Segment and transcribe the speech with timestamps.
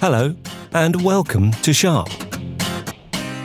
[0.00, 0.34] Hello,
[0.72, 2.08] and welcome to Sharp,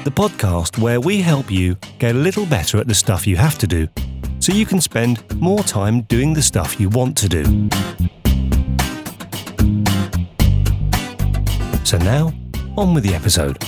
[0.06, 3.58] the podcast where we help you get a little better at the stuff you have
[3.58, 3.90] to do
[4.40, 7.44] so you can spend more time doing the stuff you want to do.
[11.84, 12.32] So now,
[12.78, 13.62] on with the episode.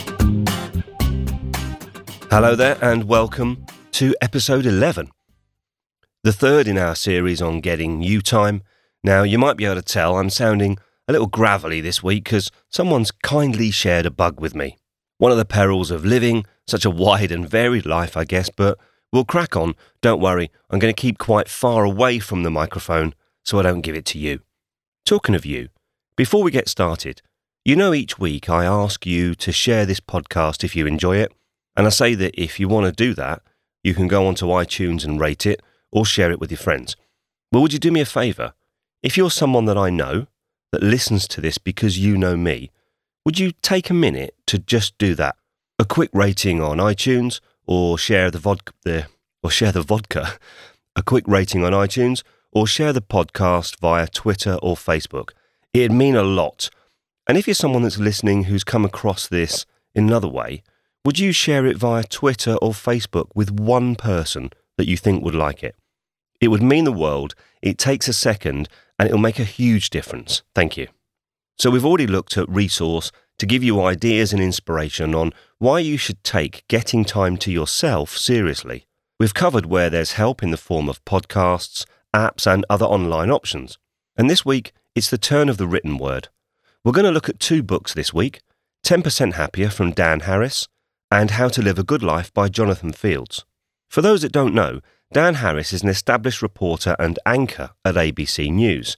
[2.32, 5.12] Hello there, and welcome to episode 11,
[6.24, 8.64] the third in our series on getting you time.
[9.04, 10.78] Now, you might be able to tell I'm sounding
[11.08, 14.78] a little gravelly this week because someone's kindly shared a bug with me.
[15.18, 18.78] One of the perils of living such a wide and varied life, I guess, but
[19.12, 19.74] we'll crack on.
[20.02, 23.82] Don't worry, I'm going to keep quite far away from the microphone so I don't
[23.82, 24.42] give it to you.
[25.06, 25.70] Talking of you,
[26.18, 27.22] before we get started,
[27.64, 31.32] you know each week I ask you to share this podcast if you enjoy it,
[31.76, 33.42] and I say that if you want to do that,
[33.84, 36.98] you can go onto iTunes and rate it or share it with your friends.
[37.52, 38.54] Well, would you do me a favour?
[39.02, 40.28] If you're someone that I know,
[40.72, 42.72] that listens to this because you know me,
[43.26, 45.36] would you take a minute to just do that?
[45.80, 49.08] A quick rating on iTunes or share the vodka the
[49.44, 50.38] or share the vodka.
[50.96, 55.30] A quick rating on iTunes or share the podcast via Twitter or Facebook.
[55.74, 56.72] It'd mean a lot.
[57.28, 60.64] And if you're someone that's listening who's come across this in another way,
[61.06, 65.36] would you share it via Twitter or Facebook with one person that you think would
[65.36, 65.76] like it?
[66.42, 67.36] It would mean the world.
[67.62, 70.44] It takes a second and it'll make a huge difference.
[70.56, 70.88] Thank you.
[71.58, 75.98] So, we've already looked at resource to give you ideas and inspiration on why you
[75.98, 78.86] should take getting time to yourself seriously.
[79.20, 83.78] We've covered where there's help in the form of podcasts, apps, and other online options.
[84.16, 86.30] And this week, it's the turn of the written word.
[86.84, 88.42] We're going to look at two books this week
[88.86, 90.68] 10% Happier from Dan Harris
[91.12, 93.46] and How to Live a Good Life by Jonathan Fields.
[93.90, 94.82] For those that don't know,
[95.14, 98.98] Dan Harris is an established reporter and anchor at ABC News.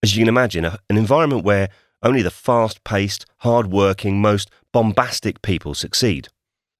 [0.00, 1.68] As you can imagine, an environment where
[2.00, 6.28] only the fast paced, hard working, most bombastic people succeed.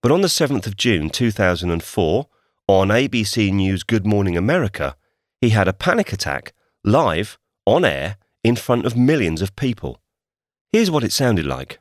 [0.01, 2.27] But on the 7th of June 2004,
[2.69, 4.97] on ABC News Good Morning America,
[5.41, 6.53] he had a panic attack
[6.85, 10.01] live, on air, in front of millions of people.
[10.73, 11.81] Here's what it sounded like.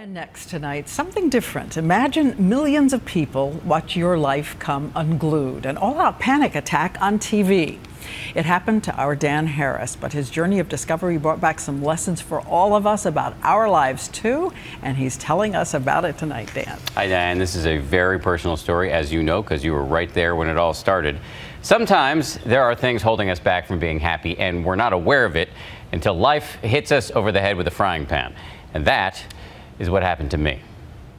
[0.00, 1.76] And next tonight, something different.
[1.76, 7.18] Imagine millions of people watch your life come unglued, an all out panic attack on
[7.18, 7.78] TV.
[8.34, 12.18] It happened to our Dan Harris, but his journey of discovery brought back some lessons
[12.18, 16.50] for all of us about our lives too, and he's telling us about it tonight,
[16.54, 16.78] Dan.
[16.94, 17.36] Hi, Dan.
[17.36, 20.48] This is a very personal story, as you know, because you were right there when
[20.48, 21.18] it all started.
[21.60, 25.36] Sometimes there are things holding us back from being happy, and we're not aware of
[25.36, 25.50] it
[25.92, 28.34] until life hits us over the head with a frying pan.
[28.72, 29.22] And that
[29.80, 30.60] is what happened to me.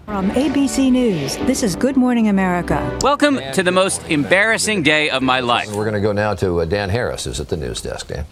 [0.05, 2.97] From ABC News, this is Good Morning America.
[3.01, 5.71] Welcome to the most embarrassing day of my life.
[5.71, 8.07] We're going to go now to uh, Dan Harris, who's at the news desk.
[8.07, 8.25] Dan.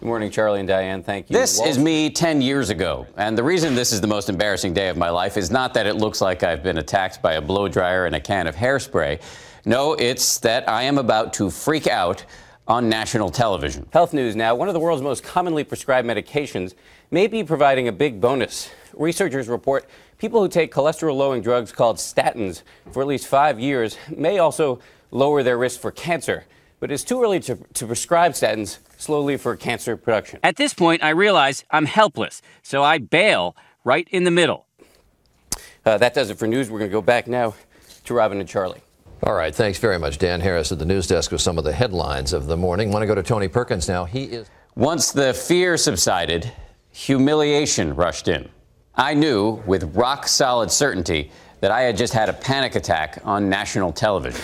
[0.00, 1.02] Good morning, Charlie and Diane.
[1.02, 1.36] Thank you.
[1.36, 3.06] This is me 10 years ago.
[3.16, 5.86] And the reason this is the most embarrassing day of my life is not that
[5.86, 9.20] it looks like I've been attacked by a blow dryer and a can of hairspray.
[9.64, 12.24] No, it's that I am about to freak out
[12.72, 13.86] on national television.
[13.92, 14.54] Health news now.
[14.54, 16.72] One of the world's most commonly prescribed medications
[17.10, 21.98] may be providing a big bonus researchers report people who take cholesterol lowering drugs called
[21.98, 26.46] statins for at least five years may also lower their risk for cancer.
[26.80, 30.40] But it's too early to, to prescribe statins slowly for cancer production.
[30.42, 33.54] At this point, I realize I'm helpless, so I bail
[33.84, 34.66] right in the middle.
[35.84, 36.70] Uh, that does it for news.
[36.70, 37.54] We're going to go back now
[38.04, 38.80] to Robin and Charlie.
[39.24, 41.72] All right, thanks very much, Dan Harris at the news desk with some of the
[41.72, 42.90] headlines of the morning.
[42.90, 44.04] Want to go to Tony Perkins now?
[44.04, 44.50] He is.
[44.74, 46.50] Once the fear subsided,
[46.90, 48.48] humiliation rushed in.
[48.96, 53.48] I knew with rock solid certainty that I had just had a panic attack on
[53.48, 54.42] national television.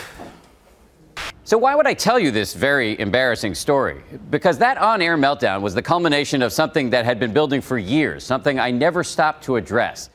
[1.42, 4.00] So, why would I tell you this very embarrassing story?
[4.30, 7.78] Because that on air meltdown was the culmination of something that had been building for
[7.78, 10.08] years, something I never stopped to address.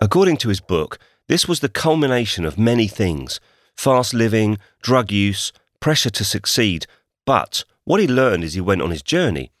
[0.00, 3.40] According to his book, this was the culmination of many things
[3.76, 6.86] fast living, drug use, pressure to succeed.
[7.26, 9.52] But what he learned as he went on his journey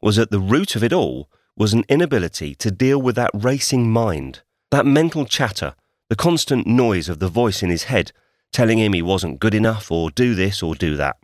[0.00, 3.90] was at the root of it all was an inability to deal with that racing
[3.90, 5.74] mind, that mental chatter,
[6.08, 8.12] the constant noise of the voice in his head
[8.52, 11.16] telling him he wasn't good enough or do this or do that.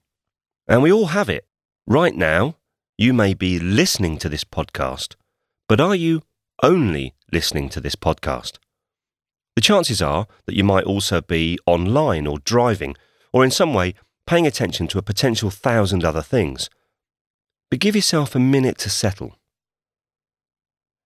[0.66, 1.46] And we all have it.
[1.86, 2.56] Right now,
[2.98, 5.14] you may be listening to this podcast,
[5.68, 6.22] but are you
[6.62, 8.58] only listening to this podcast?
[9.60, 12.96] The chances are that you might also be online or driving
[13.30, 13.94] or in some way
[14.26, 16.70] paying attention to a potential thousand other things.
[17.68, 19.36] But give yourself a minute to settle.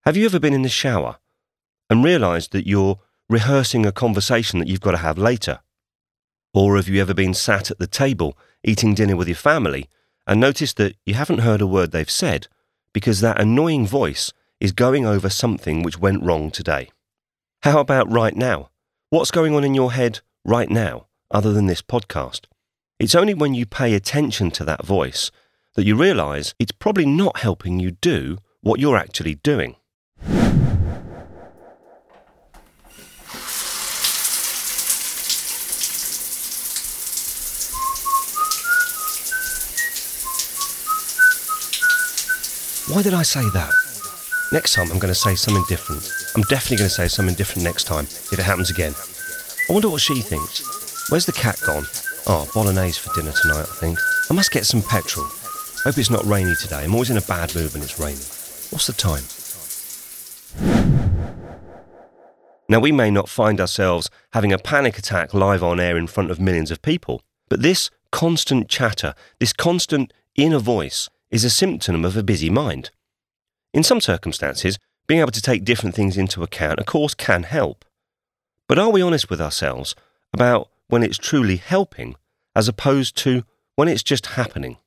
[0.04, 1.16] Have you ever been in the shower
[1.90, 5.58] and realised that you're rehearsing a conversation that you've got to have later?
[6.52, 9.88] Or have you ever been sat at the table eating dinner with your family
[10.28, 12.46] and noticed that you haven't heard a word they've said,
[12.92, 16.90] because that annoying voice is going over something which went wrong today.
[17.64, 18.68] How about right now?
[19.08, 22.40] What's going on in your head right now, other than this podcast?
[22.98, 25.30] It's only when you pay attention to that voice
[25.74, 29.76] that you realise it's probably not helping you do what you're actually doing.
[42.88, 43.72] Why did I say that?
[44.52, 46.23] Next time I'm going to say something different.
[46.36, 48.92] I'm definitely going to say something different next time if it happens again.
[49.68, 51.08] I wonder what she thinks.
[51.10, 51.84] Where's the cat gone?
[52.26, 53.98] Oh, bolognese for dinner tonight, I think.
[54.30, 55.26] I must get some petrol.
[55.84, 56.82] Hope it's not rainy today.
[56.82, 58.18] I'm always in a bad mood when it's raining.
[58.70, 59.22] What's the time?
[62.68, 66.30] Now, we may not find ourselves having a panic attack live on air in front
[66.30, 72.04] of millions of people, but this constant chatter, this constant inner voice, is a symptom
[72.04, 72.90] of a busy mind.
[73.72, 77.84] In some circumstances, being able to take different things into account, of course, can help.
[78.68, 79.94] But are we honest with ourselves
[80.32, 82.16] about when it's truly helping
[82.56, 83.44] as opposed to
[83.76, 84.78] when it's just happening?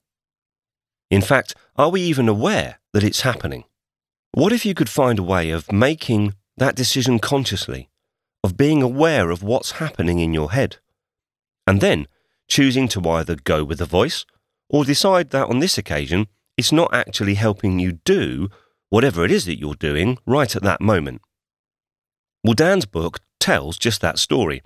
[1.10, 3.64] In fact, are we even aware that it's happening?
[4.32, 7.90] What if you could find a way of making that decision consciously,
[8.44, 10.78] of being aware of what's happening in your head,
[11.66, 12.08] and then
[12.48, 14.26] choosing to either go with the voice
[14.70, 18.50] or decide that on this occasion it's not actually helping you do
[18.90, 21.22] whatever it is that you're doing right at that moment.
[22.44, 24.62] Well, Dan's book tells just that story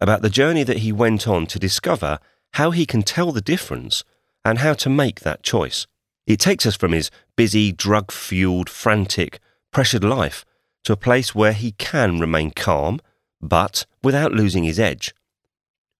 [0.00, 2.18] about the journey that he went on to discover
[2.54, 4.04] how he can tell the difference
[4.44, 5.86] and how to make that choice.
[6.26, 9.40] It takes us from his busy, drug fueled, frantic,
[9.72, 10.44] pressured life
[10.84, 13.00] to a place where he can remain calm,
[13.40, 15.14] but without losing his edge.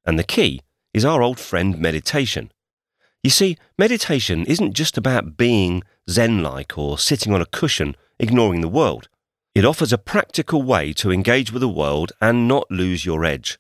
[0.05, 0.63] And the key
[0.95, 2.51] is our old friend meditation.
[3.27, 8.61] You see, meditation isn't just about being Zen like or sitting on a cushion ignoring
[8.61, 9.09] the world.
[9.53, 13.59] It offers a practical way to engage with the world and not lose your edge.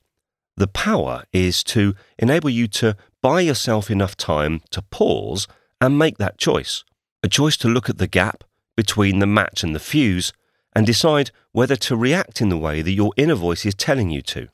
[0.56, 5.48] The power is to enable you to buy yourself enough time to pause
[5.80, 6.84] and make that choice.
[7.24, 8.44] A choice to look at the gap
[8.76, 10.32] between the match and the fuse
[10.76, 14.22] and decide whether to react in the way that your inner voice is telling you
[14.22, 14.46] to.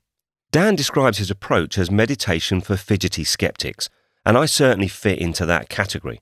[0.53, 3.91] Dan describes his approach as meditation for fidgety skeptics
[4.25, 6.21] and I certainly fit into that category.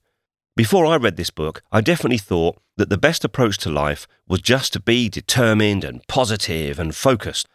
[0.57, 4.41] Before I read this book, I definitely thought that the best approach to life was
[4.41, 7.49] just to be determined and positive and focused.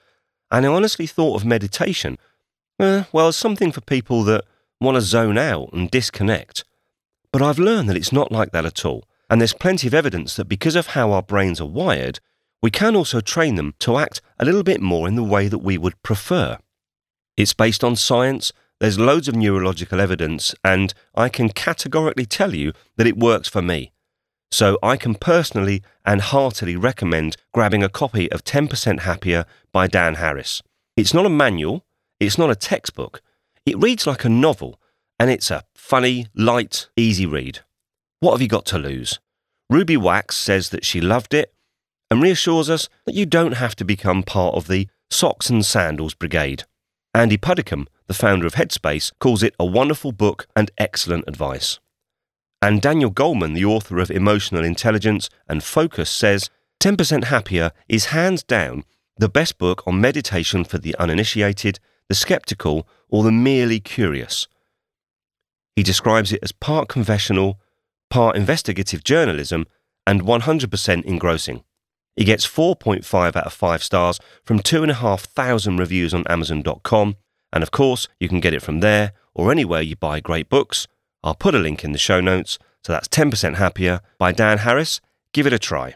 [0.52, 2.18] And I honestly thought of meditation,
[2.80, 4.46] eh, well, as something for people that
[4.80, 6.64] want to zone out and disconnect.
[7.32, 9.06] But I've learned that it's not like that at all.
[9.30, 12.20] And there's plenty of evidence that because of how our brains are wired,
[12.62, 15.60] we can also train them to act a little bit more in the way that
[15.60, 16.58] we would prefer.
[17.36, 22.74] It's based on science there's loads of neurological evidence, and I can categorically tell you
[22.98, 23.92] that it works for me.
[24.52, 30.16] So I can personally and heartily recommend grabbing a copy of 10% Happier by Dan
[30.16, 30.62] Harris.
[30.96, 31.86] It's not a manual,
[32.20, 33.22] it's not a textbook.
[33.66, 34.80] It reads like a novel,
[35.20, 37.60] and it's a funny, light, easy read.
[38.20, 39.20] What have you got to lose?
[39.70, 41.54] Ruby Wax says that she loved it
[42.12, 46.14] and reassures us that you don't have to become part of the socks and sandals
[46.14, 46.64] brigade.
[47.14, 51.80] Andy Puddicombe the founder of Headspace, calls it a wonderful book and excellent advice.
[52.62, 58.44] And Daniel Goleman, the author of Emotional Intelligence and Focus, says 10% Happier is hands
[58.44, 58.84] down
[59.18, 64.48] the best book on meditation for the uninitiated, the skeptical, or the merely curious.
[65.76, 67.60] He describes it as part confessional,
[68.10, 69.66] part investigative journalism,
[70.08, 71.64] and 100% engrossing.
[72.16, 77.16] He gets 4.5 out of 5 stars from 2,500 reviews on Amazon.com
[77.56, 80.88] and of course, you can get it from there or anywhere you buy great books.
[81.24, 82.60] I'll put a link in the show notes.
[82.84, 85.00] So that's 10% Happier by Dan Harris.
[85.34, 85.96] Give it a try.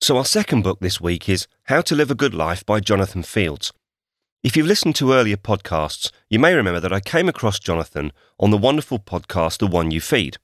[0.00, 3.24] So, our second book this week is How to Live a Good Life by Jonathan
[3.24, 3.72] Fields.
[4.44, 8.52] If you've listened to earlier podcasts, you may remember that I came across Jonathan on
[8.52, 10.38] the wonderful podcast The One You Feed.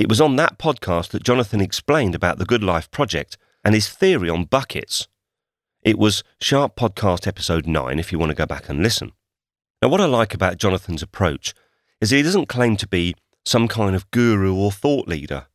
[0.00, 3.90] It was on that podcast that Jonathan explained about the Good Life Project and his
[3.90, 5.08] theory on buckets.
[5.82, 9.12] It was Sharp Podcast Episode 9 if you want to go back and listen.
[9.82, 11.52] Now, what I like about Jonathan's approach
[12.00, 13.14] is that he doesn't claim to be
[13.44, 15.48] some kind of guru or thought leader.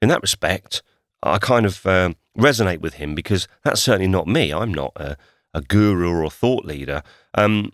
[0.00, 0.80] In that respect,
[1.20, 4.52] I kind of uh, resonate with him because that's certainly not me.
[4.52, 5.16] I'm not a,
[5.54, 7.02] a guru or a thought leader.
[7.34, 7.72] Um,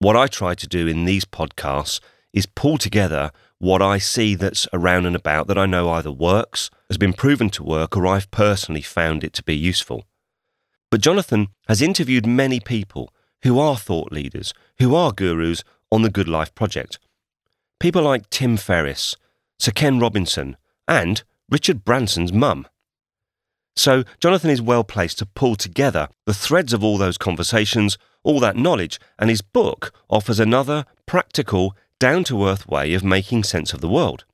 [0.00, 2.00] what I try to do in these podcasts
[2.34, 6.70] is pull together what I see that's around and about that I know either works,
[6.88, 10.04] has been proven to work, or I've personally found it to be useful.
[10.90, 16.10] But Jonathan has interviewed many people who are thought leaders, who are gurus on the
[16.10, 16.98] Good Life Project.
[17.80, 19.16] People like Tim Ferriss,
[19.58, 22.66] Sir Ken Robinson, and Richard Branson's mum.
[23.76, 28.40] So, Jonathan is well placed to pull together the threads of all those conversations, all
[28.40, 33.72] that knowledge, and his book offers another practical, down to earth way of making sense
[33.72, 34.24] of the world.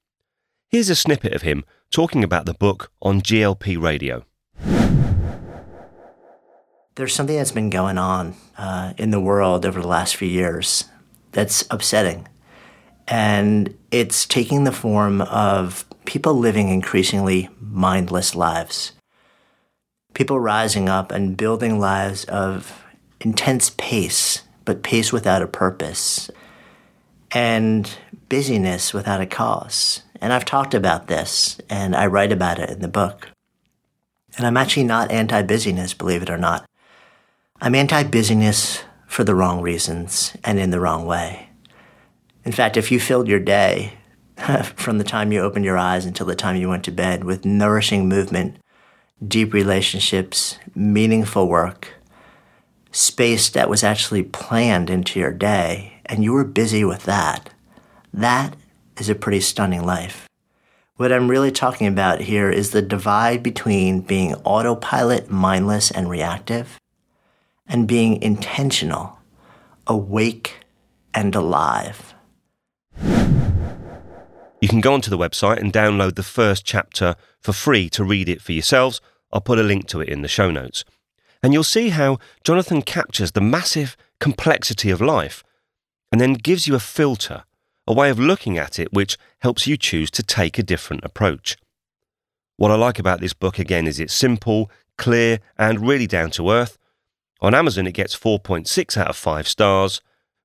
[0.68, 4.24] Here's a snippet of him talking about the book on GLP radio.
[6.94, 10.84] There's something that's been going on uh, in the world over the last few years
[11.32, 12.28] that's upsetting.
[13.08, 18.92] And it's taking the form of people living increasingly mindless lives
[20.14, 22.84] people rising up and building lives of
[23.20, 26.30] intense pace, but pace without a purpose,
[27.34, 27.98] and
[28.28, 30.02] busyness without a cause.
[30.20, 33.30] And I've talked about this, and I write about it in the book.
[34.36, 36.68] And I'm actually not anti busyness, believe it or not.
[37.60, 41.50] I'm anti busyness for the wrong reasons and in the wrong way.
[42.44, 43.94] In fact, if you filled your day
[44.76, 47.44] from the time you opened your eyes until the time you went to bed with
[47.44, 48.56] nourishing movement,
[49.26, 51.88] deep relationships, meaningful work,
[52.90, 57.48] space that was actually planned into your day, and you were busy with that,
[58.12, 58.54] that
[58.98, 60.28] is a pretty stunning life.
[60.96, 66.78] What I'm really talking about here is the divide between being autopilot, mindless, and reactive,
[67.66, 69.18] and being intentional,
[69.86, 70.56] awake,
[71.14, 72.12] and alive.
[74.60, 78.28] You can go onto the website and download the first chapter for free to read
[78.28, 79.00] it for yourselves
[79.32, 80.84] I'll put a link to it in the show notes.
[81.42, 85.42] And you'll see how Jonathan captures the massive complexity of life
[86.12, 87.42] and then gives you a filter,
[87.86, 91.56] a way of looking at it which helps you choose to take a different approach.
[92.58, 96.50] What I like about this book again is it's simple, clear, and really down to
[96.50, 96.78] earth.
[97.40, 100.00] On Amazon, it gets 4.6 out of 5 stars.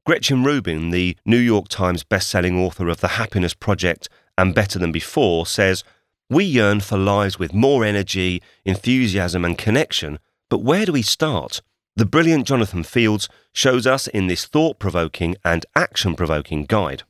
[0.05, 4.07] Gretchen Rubin, the New York Times bestselling author of The Happiness Project
[4.37, 5.83] and Better Than Before, says
[6.29, 10.17] we yearn for lives with more energy, enthusiasm, and connection,
[10.49, 11.61] but where do we start?
[11.97, 17.01] The brilliant Jonathan Fields shows us in this thought provoking and action provoking guide.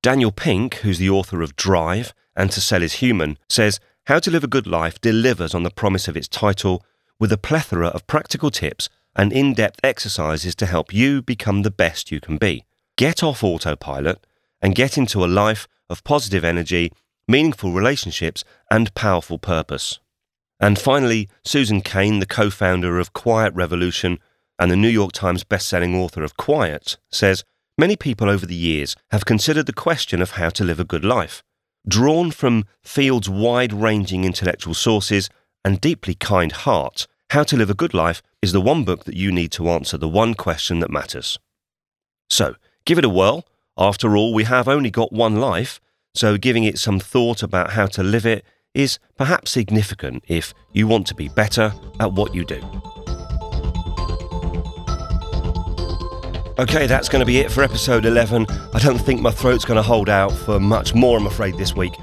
[0.00, 4.30] Daniel Pink, who's the author of Drive and To Sell is Human, says How to
[4.30, 6.84] Live a Good Life delivers on the promise of its title
[7.18, 11.72] with a plethora of practical tips and in depth exercises to help you become the
[11.72, 12.64] best you can be.
[12.96, 14.24] Get off autopilot
[14.62, 16.92] and get into a life of positive energy
[17.28, 19.98] meaningful relationships, and powerful purpose.
[20.62, 24.20] And finally, Susan Cain, the co founder of Quiet Revolution
[24.60, 27.44] and the New York Times best-selling author of Quiet, says
[27.76, 31.04] Many people over the years have considered the question of how to live a good
[31.04, 31.42] life.
[31.88, 35.28] Drawn from Field's wide ranging intellectual sources
[35.64, 39.16] and deeply kind heart, How to Live a Good Life is the one book that
[39.16, 41.40] you need to answer the one question that matters.
[42.30, 42.54] So,
[42.84, 43.46] give it a whirl.
[43.76, 45.80] After all, we have only got one life,
[46.14, 50.86] so giving it some thought about how to live it is perhaps significant if you
[50.86, 52.60] want to be better at what you do.
[56.58, 58.46] Okay, that's going to be it for episode 11.
[58.74, 61.74] I don't think my throat's going to hold out for much more, I'm afraid, this
[61.74, 61.94] week.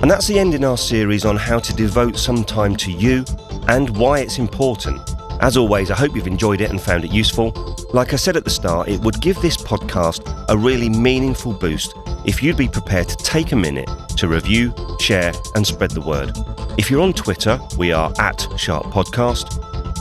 [0.00, 3.24] And that's the end in our series on how to devote some time to you
[3.68, 5.00] and why it's important.
[5.40, 7.52] As always, I hope you've enjoyed it and found it useful.
[7.92, 11.94] Like I said at the start, it would give this podcast a really meaningful boost
[12.26, 16.32] if you'd be prepared to take a minute to review, share, and spread the word.
[16.78, 19.46] If you're on Twitter, we are at Sharp Podcast.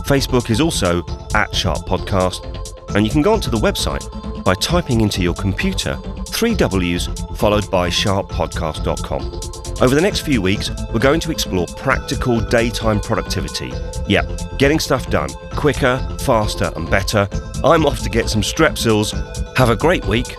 [0.05, 1.03] Facebook is also
[1.34, 2.51] at Sharp Podcast.
[2.96, 4.03] And you can go onto the website
[4.44, 9.82] by typing into your computer three W's followed by sharppodcast.com.
[9.82, 13.74] Over the next few weeks, we're going to explore practical daytime productivity.
[14.08, 17.27] Yep, getting stuff done quicker, faster, and better.
[17.63, 19.13] I'm off to get some strepsils.
[19.58, 20.36] Have a great week.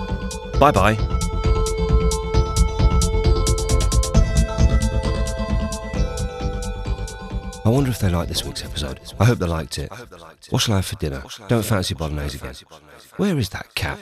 [0.59, 1.16] Bye bye.
[7.67, 9.01] I wonder if they liked this week's episode.
[9.19, 9.91] I hope they liked it.
[10.51, 11.25] What shall I have for dinner?
[11.49, 12.55] Don't fancy bolognese again.
[13.17, 13.99] Where is that cat?